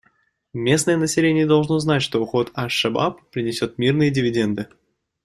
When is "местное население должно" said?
0.55-1.77